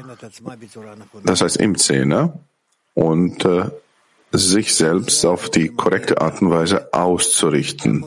Das 1.22 1.42
heißt 1.42 1.58
im 1.58 1.76
Zehner 1.76 2.38
und 2.94 3.44
äh, 3.44 3.64
sich 4.32 4.74
selbst 4.74 5.24
auf 5.26 5.50
die 5.50 5.68
korrekte 5.68 6.20
Art 6.20 6.40
und 6.42 6.50
Weise 6.50 6.92
auszurichten, 6.92 8.06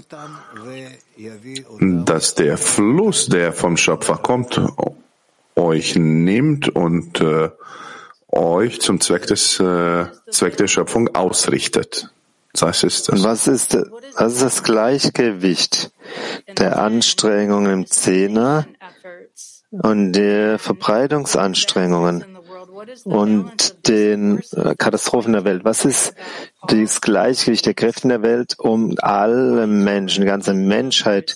dass 1.79 2.35
der 2.35 2.57
Fluss, 2.57 3.27
der 3.27 3.53
vom 3.53 3.77
Schöpfer 3.77 4.17
kommt, 4.17 4.61
euch 5.55 5.95
nimmt 5.95 6.69
und 6.69 7.21
äh, 7.21 7.49
euch 8.29 8.81
zum 8.81 8.99
Zweck 8.99 9.27
des 9.27 9.59
äh, 9.59 10.05
Zweck 10.29 10.57
der 10.57 10.67
Schöpfung 10.67 11.15
ausrichtet. 11.15 12.11
Das 12.53 12.83
ist 12.83 13.09
das. 13.09 13.23
Was 13.23 13.47
ist, 13.47 13.77
was 14.17 14.33
ist 14.33 14.41
das 14.41 14.63
Gleichgewicht 14.63 15.91
der 16.57 16.79
Anstrengungen 16.79 17.71
im 17.71 17.87
Zehner 17.87 18.67
und 19.71 20.13
der 20.13 20.59
Verbreitungsanstrengungen? 20.59 22.37
und 23.03 23.87
den 23.87 24.41
äh, 24.51 24.75
Katastrophen 24.77 25.33
der 25.33 25.43
Welt. 25.45 25.65
Was 25.65 25.85
ist 25.85 26.13
das 26.67 27.01
Gleichgewicht 27.01 27.65
der 27.65 27.73
Kräfte 27.73 28.07
der 28.07 28.21
Welt, 28.21 28.55
um 28.57 28.95
alle 28.99 29.67
Menschen, 29.67 30.21
die 30.21 30.27
ganze 30.27 30.53
Menschheit 30.53 31.35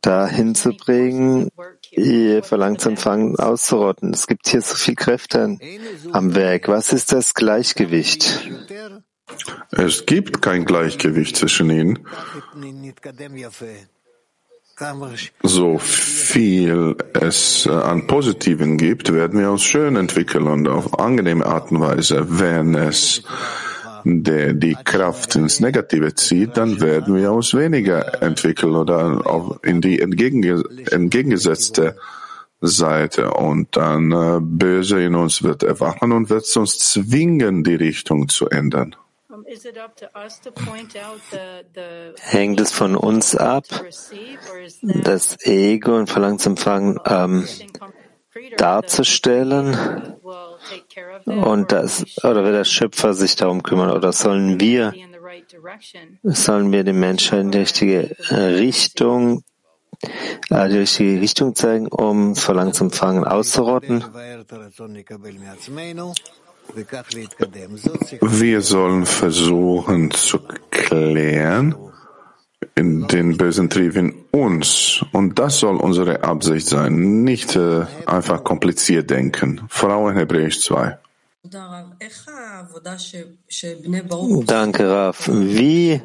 dahin 0.00 0.54
zu 0.54 0.70
bringen, 0.70 1.50
ihr 1.90 2.42
Verlangen 2.42 2.78
zu 2.78 2.90
empfangen, 2.90 3.38
auszurotten? 3.38 4.12
Es 4.12 4.26
gibt 4.26 4.48
hier 4.48 4.62
so 4.62 4.74
viele 4.74 4.96
Kräfte 4.96 5.58
am 6.12 6.34
Werk. 6.34 6.68
Was 6.68 6.92
ist 6.92 7.12
das 7.12 7.34
Gleichgewicht? 7.34 8.50
Es 9.70 10.06
gibt 10.06 10.42
kein 10.42 10.64
Gleichgewicht 10.64 11.36
zwischen 11.36 11.70
ihnen 11.70 12.06
so 15.42 15.78
viel 15.78 16.96
es 17.12 17.66
äh, 17.66 17.70
an 17.70 18.06
Positiven 18.06 18.76
gibt, 18.76 19.12
werden 19.12 19.38
wir 19.38 19.50
uns 19.50 19.62
schön 19.62 19.94
entwickeln 19.96 20.48
und 20.48 20.68
auf 20.68 20.98
angenehme 20.98 21.46
Art 21.46 21.70
und 21.70 21.80
Weise. 21.80 22.26
Wenn 22.40 22.74
es 22.74 23.22
der 24.04 24.52
die 24.52 24.76
Kraft 24.84 25.34
ins 25.36 25.60
Negative 25.60 26.14
zieht, 26.14 26.56
dann 26.56 26.80
werden 26.80 27.14
wir 27.14 27.32
uns 27.32 27.54
weniger 27.54 28.22
entwickeln 28.22 28.74
oder 28.74 29.26
auf 29.26 29.60
in 29.62 29.80
die 29.80 30.00
entgegen, 30.00 30.42
entgegengesetzte 30.90 31.96
Seite 32.60 33.30
und 33.30 33.76
dann 33.76 34.12
äh, 34.12 34.40
Böse 34.40 35.02
in 35.02 35.14
uns 35.14 35.42
wird 35.42 35.62
erwachen 35.62 36.12
und 36.12 36.30
wird 36.30 36.54
uns 36.56 36.78
zwingen, 36.78 37.64
die 37.64 37.76
Richtung 37.76 38.28
zu 38.28 38.48
ändern. 38.48 38.96
Hängt 42.20 42.60
es 42.60 42.72
von 42.72 42.96
uns 42.96 43.36
ab, 43.36 43.64
das 44.82 45.36
Ego 45.46 45.96
und 45.96 46.10
Verlangen 46.10 46.38
zu 46.38 46.50
empfangen 46.50 46.98
ähm, 47.06 47.46
darzustellen? 48.56 49.76
Und 51.26 51.72
das, 51.72 52.04
oder 52.24 52.44
wird 52.44 52.54
der 52.54 52.64
Schöpfer 52.64 53.14
sich 53.14 53.36
darum 53.36 53.62
kümmern? 53.62 53.90
Oder 53.90 54.12
sollen 54.12 54.60
wir, 54.60 54.94
sollen 56.22 56.72
wir 56.72 56.84
die 56.84 56.92
Menschheit 56.92 57.40
in 57.40 57.50
die 57.50 57.58
richtige 57.58 58.16
äh, 58.30 58.34
Richtung, 58.34 59.44
äh, 60.50 60.68
die 60.68 60.78
richtige 60.78 61.20
Richtung 61.20 61.54
zeigen, 61.54 61.88
um 61.88 62.34
Verlangen 62.34 62.72
zu 62.72 62.84
empfangen 62.84 63.24
auszurotten? 63.24 64.04
Wir 68.20 68.60
sollen 68.62 69.06
versuchen 69.06 70.10
zu 70.10 70.38
klären, 70.70 71.74
in 72.74 73.06
den 73.06 73.36
bösen 73.36 73.70
Trieb 73.70 73.96
in 73.96 74.14
uns. 74.30 75.04
Und 75.12 75.38
das 75.38 75.58
soll 75.58 75.76
unsere 75.76 76.24
Absicht 76.24 76.66
sein. 76.66 77.22
Nicht 77.22 77.54
äh, 77.56 77.86
einfach 78.06 78.42
kompliziert 78.42 79.10
denken. 79.10 79.60
Frau 79.68 80.08
in 80.08 80.16
Hebräisch 80.16 80.60
2. 80.60 80.98
Danke, 84.46 84.90
Raf. 84.90 85.28
Wie 85.28 86.00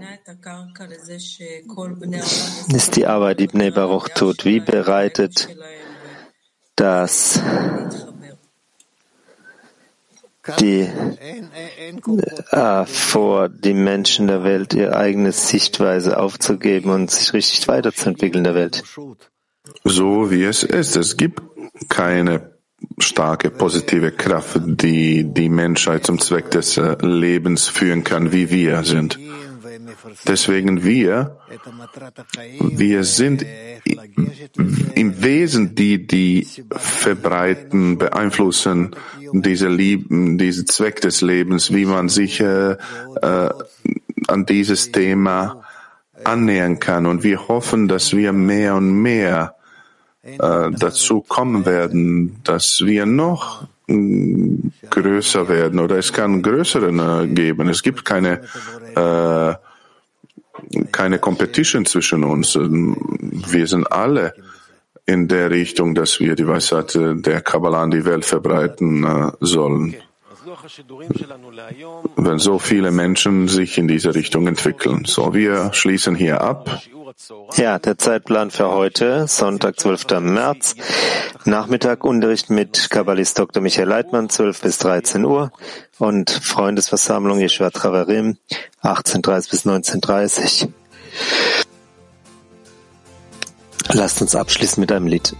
ist 2.73 2.95
die 2.97 3.07
Arbeit, 3.07 3.39
die 3.39 3.47
Bnei 3.47 3.71
Baruch 3.71 4.09
tut? 4.09 4.43
Wie 4.43 4.59
bereitet 4.59 5.47
das 6.75 7.41
die 10.59 10.89
äh, 12.51 12.85
vor, 12.85 13.49
die 13.49 13.73
Menschen 13.73 14.27
der 14.27 14.43
Welt 14.43 14.73
ihre 14.73 14.95
eigene 14.95 15.31
Sichtweise 15.31 16.17
aufzugeben 16.19 16.91
und 16.91 17.11
sich 17.11 17.33
richtig 17.33 17.67
weiterzuentwickeln 17.67 18.39
in 18.39 18.43
der 18.45 18.55
Welt. 18.55 18.83
So 19.83 20.31
wie 20.31 20.43
es 20.43 20.63
ist. 20.63 20.95
Es 20.95 21.17
gibt 21.17 21.41
keine 21.89 22.57
starke 22.97 23.49
positive 23.49 24.11
Kraft, 24.11 24.59
die 24.63 25.25
die 25.25 25.49
Menschheit 25.49 26.05
zum 26.05 26.19
Zweck 26.19 26.51
des 26.51 26.77
äh, 26.77 26.95
Lebens 27.01 27.67
führen 27.67 28.03
kann, 28.03 28.31
wie 28.31 28.49
wir 28.49 28.83
sind. 28.83 29.19
Deswegen 30.27 30.83
wir, 30.83 31.37
wir 32.61 33.03
sind 33.03 33.45
im 34.95 35.23
Wesen 35.23 35.75
die, 35.75 36.05
die 36.05 36.47
verbreiten, 36.71 37.97
beeinflussen 37.97 38.95
diese 39.31 39.67
Lieben, 39.67 40.37
diesen 40.37 40.67
Zweck 40.67 41.01
des 41.01 41.21
Lebens, 41.21 41.73
wie 41.73 41.85
man 41.85 42.09
sich 42.09 42.39
äh, 42.39 42.71
äh, 42.71 43.49
an 44.27 44.45
dieses 44.45 44.91
Thema 44.91 45.63
annähern 46.23 46.79
kann. 46.79 47.05
Und 47.05 47.23
wir 47.23 47.47
hoffen, 47.47 47.87
dass 47.87 48.15
wir 48.15 48.33
mehr 48.33 48.75
und 48.75 49.01
mehr 49.01 49.55
äh, 50.23 50.71
dazu 50.71 51.21
kommen 51.21 51.65
werden, 51.65 52.41
dass 52.43 52.81
wir 52.85 53.05
noch 53.05 53.67
mm, 53.87 54.55
größer 54.89 55.47
werden 55.47 55.79
oder 55.79 55.97
es 55.97 56.11
kann 56.11 56.41
größeren 56.41 56.99
äh, 56.99 57.27
geben. 57.27 57.69
Es 57.69 57.83
gibt 57.83 58.03
keine 58.03 58.41
äh, 58.95 59.68
keine 60.91 61.19
Competition 61.19 61.85
zwischen 61.85 62.23
uns. 62.23 62.55
Wir 62.55 63.67
sind 63.67 63.91
alle 63.91 64.33
in 65.05 65.27
der 65.27 65.49
Richtung, 65.49 65.95
dass 65.95 66.19
wir 66.19 66.35
die 66.35 66.47
Weisheit 66.47 66.93
der 66.95 67.41
Kabbalah 67.41 67.83
in 67.83 67.91
die 67.91 68.05
Welt 68.05 68.25
verbreiten 68.25 69.03
äh, 69.03 69.31
sollen. 69.39 69.95
Wenn 72.15 72.39
so 72.39 72.59
viele 72.59 72.91
Menschen 72.91 73.47
sich 73.47 73.77
in 73.77 73.87
diese 73.87 74.13
Richtung 74.15 74.47
entwickeln. 74.47 75.05
So, 75.05 75.33
wir 75.33 75.73
schließen 75.73 76.15
hier 76.15 76.41
ab. 76.41 76.81
Ja, 77.55 77.79
der 77.79 77.97
Zeitplan 77.97 78.51
für 78.51 78.69
heute, 78.69 79.27
Sonntag, 79.27 79.79
12. 79.79 80.19
März. 80.19 80.75
Nachmittag 81.45 82.03
Unterricht 82.03 82.49
mit 82.49 82.89
Kabbalist 82.89 83.39
Dr. 83.39 83.63
Michael 83.63 83.87
Leitmann, 83.87 84.29
12 84.29 84.61
bis 84.61 84.77
13 84.79 85.25
Uhr. 85.25 85.51
Und 85.97 86.29
Freundesversammlung 86.29 87.39
Yeshua 87.39 87.71
Traverim, 87.71 88.37
18.30 88.83 89.49
bis 89.49 89.65
19.30 89.65 90.69
Lasst 93.91 94.21
uns 94.21 94.35
abschließen 94.35 94.79
mit 94.79 94.91
einem 94.91 95.07
Lied. 95.07 95.35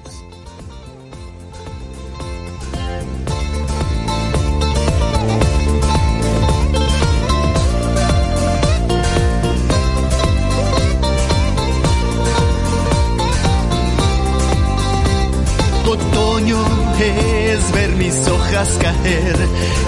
hojas 18.49 18.69
caer 18.81 19.37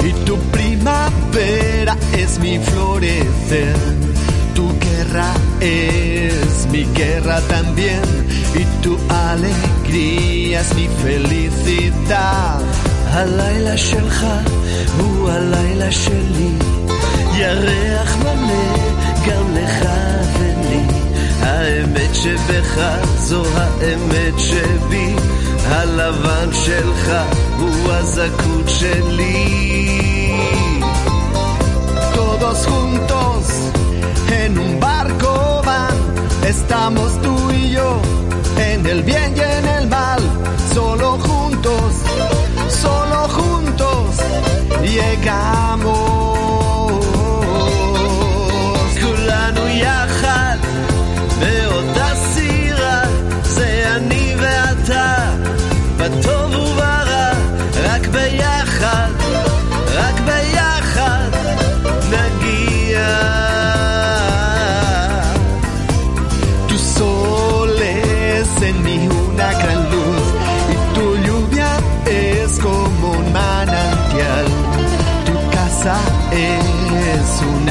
y 0.05 0.13
tu 0.25 0.37
primavera 0.51 1.97
es 2.13 2.39
mi 2.39 2.59
florecer. 2.59 3.77
Tu 4.55 4.67
guerra 4.79 5.33
es 5.61 6.67
mi 6.73 6.85
guerra 6.95 7.41
también 7.49 8.03
y 8.55 8.65
tu 8.83 8.99
alegría 9.09 10.61
es 10.61 10.75
mi 10.75 10.89
felicidad. 11.03 12.63
הלילה 13.17 13.77
שלך 13.77 14.27
הוא 14.99 15.31
הלילה 15.31 15.93
שלי, 15.93 16.51
ירח 17.37 18.17
מלא 18.17 18.77
גם 19.27 19.55
לך 19.55 19.89
ולי. 20.39 20.81
האמת 21.41 22.15
שבך 22.15 22.81
זו 23.19 23.43
האמת 23.57 24.39
שבי. 24.39 25.15
הלבן 25.65 26.53
שלך 26.53 27.13
הוא 27.59 27.93
הזכות 27.93 28.69
שלי. 28.69 29.67
Todos 32.15 32.59
juntos 32.73 33.45
en 34.43 34.53
un 34.65 34.73
barco 34.81 35.33
van, 35.69 35.97
estamos 36.53 37.11
tú 37.25 37.35
y 37.61 37.71
yo, 37.77 37.91
en 38.71 38.81
el 38.93 39.01
bien 39.03 39.31
y 39.37 39.41
en 39.41 39.65
el 39.77 39.85
mal, 39.89 40.23
solo 40.75 41.09
juntos, 41.29 41.91
solo 42.83 43.21
juntos 43.39 44.07
llegamos. 44.83 46.30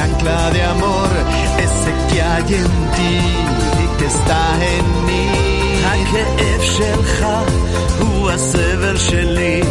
ancla 0.06 0.50
de 0.50 0.62
amor, 0.74 1.10
ese 1.66 1.90
que 2.08 2.18
hay 2.22 2.54
en 2.62 2.72
ti 2.96 3.14
y 3.82 3.86
que 3.98 4.06
está 4.14 4.42
en 4.74 4.86
mí. 5.06 5.26
הכאב 5.86 6.62
שלך 6.62 7.26
הוא 8.00 8.30
הסבל 8.30 8.96
שלי, 8.96 9.62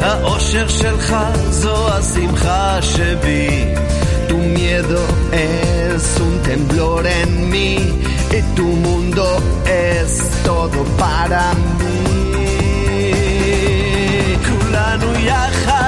האושר 0.00 0.68
שלך 0.68 1.16
זו 1.50 1.88
השמחה 1.88 2.82
שבי. 2.82 3.74
Tu 4.28 4.36
miedo 4.36 5.02
es 5.32 6.04
un 6.26 6.34
temblor 6.48 7.06
en 7.06 7.50
mí 7.50 7.76
y 8.38 8.40
tu 8.56 8.66
mundo 8.86 9.26
es 9.66 10.10
todo 10.44 10.80
para 10.98 11.52
mí. 11.78 11.94
כולנו 14.46 15.10
יחד 15.20 15.87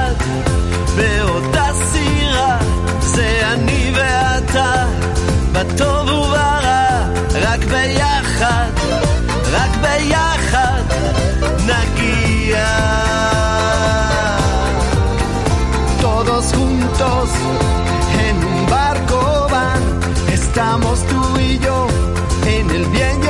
בטוב 5.53 6.09
וברע, 6.09 7.03
רק 7.35 7.65
ביחד. 7.65 8.71
רק 9.53 9.71
ביחד 9.83 10.83
נגיע. 11.67 12.67
Todos 16.01 16.45
juntos 16.57 17.29
en 18.27 18.37
un 18.51 18.59
barco 18.77 19.21
van, 19.55 19.83
estamos 20.39 20.97
tú 21.11 21.21
y 21.49 21.59
yo, 21.59 21.79
en 22.55 22.67
el 22.79 22.85
bien 22.97 23.19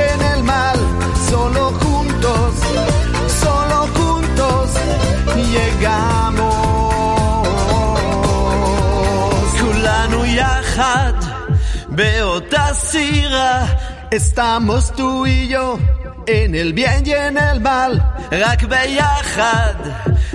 Estamos 14.10 14.92
tú 14.92 15.26
y 15.26 15.48
yo 15.48 15.78
en 16.26 16.54
el 16.54 16.72
bien 16.72 17.06
y 17.06 17.12
en 17.12 17.36
el 17.36 17.60
mal. 17.60 18.02
Rakbeyahad, 18.30 19.76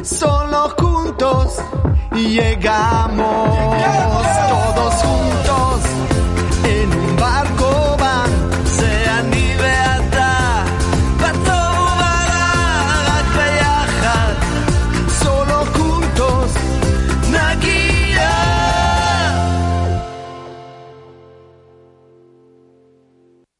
solo 0.03 0.75
juntos 0.77 1.57
llegamos 2.13 3.37
todos 4.49 4.93
juntos 4.95 5.81
en 6.63 6.93
un 6.93 7.15
barco. 7.17 7.56